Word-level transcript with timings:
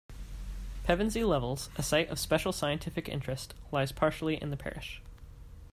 Pevensey 0.83 1.23
Levels, 1.23 1.69
a 1.77 1.83
Site 1.83 2.09
of 2.09 2.17
Special 2.17 2.51
Scientific 2.51 3.07
Interest, 3.07 3.53
lies 3.71 3.91
partially 3.91 4.41
in 4.41 4.49
the 4.49 4.57
parish. 4.57 4.99